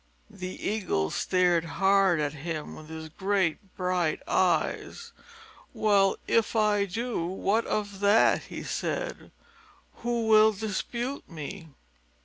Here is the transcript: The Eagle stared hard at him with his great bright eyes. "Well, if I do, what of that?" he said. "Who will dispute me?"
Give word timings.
The 0.31 0.59
Eagle 0.67 1.11
stared 1.11 1.63
hard 1.63 2.19
at 2.19 2.33
him 2.33 2.75
with 2.75 2.89
his 2.89 3.07
great 3.07 3.75
bright 3.77 4.19
eyes. 4.27 5.11
"Well, 5.75 6.17
if 6.25 6.55
I 6.55 6.85
do, 6.85 7.23
what 7.23 7.67
of 7.67 7.99
that?" 7.99 8.45
he 8.45 8.63
said. 8.63 9.29
"Who 9.97 10.25
will 10.25 10.53
dispute 10.53 11.29
me?" 11.29 11.67